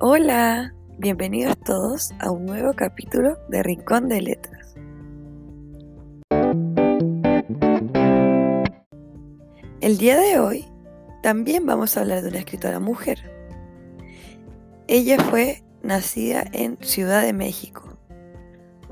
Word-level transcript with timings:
Hola, 0.00 0.72
bienvenidos 0.98 1.58
todos 1.58 2.12
a 2.20 2.30
un 2.30 2.46
nuevo 2.46 2.72
capítulo 2.72 3.36
de 3.48 3.64
Rincón 3.64 4.08
de 4.08 4.22
Letras. 4.22 4.76
El 9.80 9.98
día 9.98 10.16
de 10.20 10.38
hoy 10.38 10.66
también 11.20 11.66
vamos 11.66 11.96
a 11.96 12.02
hablar 12.02 12.22
de 12.22 12.28
una 12.28 12.38
escritora 12.38 12.78
mujer. 12.78 13.18
Ella 14.86 15.18
fue 15.18 15.64
nacida 15.82 16.44
en 16.52 16.78
Ciudad 16.80 17.24
de 17.24 17.32
México. 17.32 17.98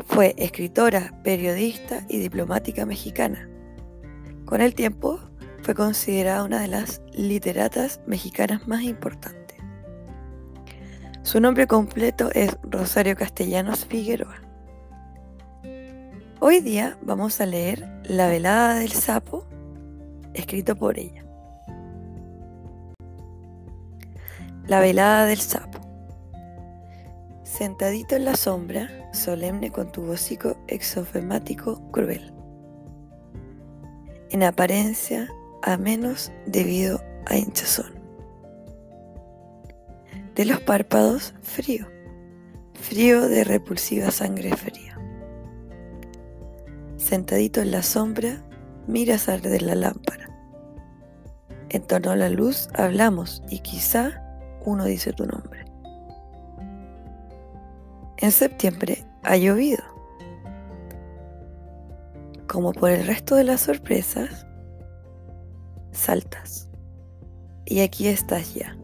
Fue 0.08 0.34
escritora, 0.38 1.20
periodista 1.22 2.04
y 2.08 2.18
diplomática 2.18 2.84
mexicana. 2.84 3.48
Con 4.44 4.60
el 4.60 4.74
tiempo 4.74 5.20
fue 5.62 5.76
considerada 5.76 6.42
una 6.42 6.60
de 6.62 6.68
las 6.68 7.00
literatas 7.12 8.00
mexicanas 8.08 8.66
más 8.66 8.82
importantes. 8.82 9.45
Su 11.26 11.40
nombre 11.40 11.66
completo 11.66 12.30
es 12.34 12.56
Rosario 12.62 13.16
Castellanos 13.16 13.84
Figueroa. 13.84 14.36
Hoy 16.38 16.60
día 16.60 16.96
vamos 17.02 17.40
a 17.40 17.46
leer 17.46 17.84
La 18.04 18.28
velada 18.28 18.76
del 18.76 18.92
sapo, 18.92 19.44
escrito 20.34 20.76
por 20.76 21.00
ella. 21.00 21.24
La 24.68 24.78
velada 24.78 25.24
del 25.26 25.40
sapo. 25.40 25.80
Sentadito 27.42 28.14
en 28.14 28.24
la 28.24 28.36
sombra, 28.36 28.88
solemne 29.12 29.72
con 29.72 29.90
tu 29.90 30.08
hocico 30.08 30.56
exofemático 30.68 31.90
cruel. 31.90 32.32
En 34.30 34.44
apariencia, 34.44 35.28
a 35.64 35.76
menos 35.76 36.30
debido 36.46 37.02
a 37.26 37.36
hinchazón 37.36 37.95
de 40.36 40.44
los 40.44 40.60
párpados 40.60 41.34
frío, 41.40 41.86
frío 42.74 43.26
de 43.26 43.42
repulsiva 43.42 44.10
sangre 44.10 44.54
fría. 44.54 45.00
Sentadito 46.98 47.62
en 47.62 47.70
la 47.70 47.82
sombra, 47.82 48.44
miras 48.86 49.30
arder 49.30 49.62
la 49.62 49.74
lámpara. 49.74 50.28
En 51.70 51.82
torno 51.82 52.10
a 52.10 52.16
la 52.16 52.28
luz 52.28 52.68
hablamos 52.74 53.42
y 53.48 53.60
quizá 53.60 54.22
uno 54.64 54.84
dice 54.84 55.14
tu 55.14 55.24
nombre. 55.24 55.64
En 58.18 58.30
septiembre 58.30 59.06
ha 59.22 59.36
llovido. 59.36 59.82
Como 62.46 62.72
por 62.72 62.90
el 62.90 63.06
resto 63.06 63.36
de 63.36 63.44
las 63.44 63.62
sorpresas, 63.62 64.46
saltas. 65.92 66.68
Y 67.64 67.80
aquí 67.80 68.06
estás 68.06 68.54
ya 68.54 68.76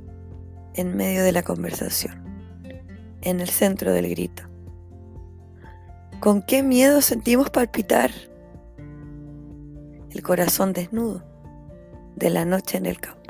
en 0.75 0.97
medio 0.97 1.23
de 1.23 1.33
la 1.33 1.43
conversación, 1.43 2.23
en 3.23 3.41
el 3.41 3.49
centro 3.49 3.93
del 3.93 4.09
grito. 4.09 4.45
¿Con 6.21 6.43
qué 6.43 6.63
miedo 6.63 7.01
sentimos 7.01 7.51
palpitar? 7.51 8.11
El 10.11 10.23
corazón 10.23 10.73
desnudo 10.73 11.25
de 12.17 12.31
la 12.31 12.45
noche 12.45 12.79
en 12.79 12.87
el 12.87 13.01
campo. 13.01 13.23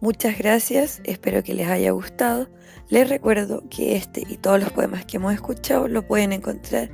Muchas 0.00 0.36
gracias, 0.36 1.00
espero 1.04 1.44
que 1.44 1.54
les 1.54 1.68
haya 1.68 1.92
gustado. 1.92 2.48
Les 2.88 3.08
recuerdo 3.08 3.62
que 3.70 3.94
este 3.94 4.24
y 4.28 4.36
todos 4.36 4.58
los 4.60 4.72
poemas 4.72 5.04
que 5.04 5.18
hemos 5.18 5.32
escuchado 5.32 5.86
lo 5.86 6.06
pueden 6.06 6.32
encontrar 6.32 6.90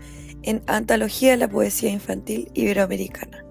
en 0.49 0.63
Antología 0.67 1.33
de 1.33 1.37
la 1.37 1.49
Poesía 1.49 1.91
Infantil 1.91 2.51
Iberoamericana. 2.55 3.45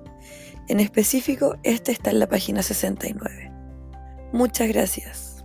En 0.68 0.80
específico, 0.80 1.56
este 1.62 1.92
está 1.92 2.10
en 2.10 2.18
la 2.18 2.28
página 2.28 2.64
69. 2.64 3.52
Muchas 4.34 4.68
gracias. 4.68 5.37